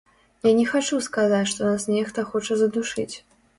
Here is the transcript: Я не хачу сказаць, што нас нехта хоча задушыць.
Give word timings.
Я 0.45 0.53
не 0.59 0.63
хачу 0.71 1.01
сказаць, 1.09 1.43
што 1.53 1.67
нас 1.69 1.87
нехта 1.99 2.27
хоча 2.33 2.61
задушыць. 2.65 3.11